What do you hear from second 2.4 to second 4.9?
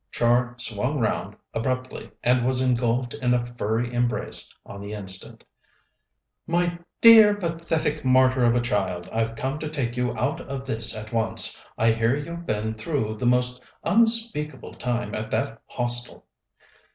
was engulfed in a furry embrace on